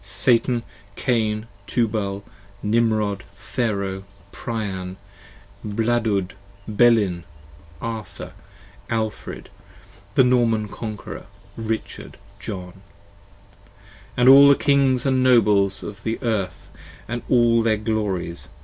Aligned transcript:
35 0.03 0.09
Satan, 0.09 0.63
Cain, 0.95 1.47
Tuba], 1.67 2.23
Nimrod, 2.63 3.21
Pharoh, 3.35 4.03
Priam, 4.31 4.97
Bladud, 5.63 6.33
Belin, 6.67 7.23
Arthur, 7.79 8.33
Alfred, 8.89 9.49
the 10.15 10.23
Norman 10.23 10.67
Conqueror, 10.69 11.27
Richard, 11.55 12.17
John, 12.39 12.81
And 14.17 14.27
all 14.27 14.47
the 14.49 14.55
Kings 14.55 15.05
& 15.05 15.05
Nobles 15.05 15.83
of 15.83 16.01
the 16.01 16.17
Earth 16.23 16.71
& 17.07 17.29
all 17.29 17.61
their 17.61 17.77
Glories. 17.77 18.49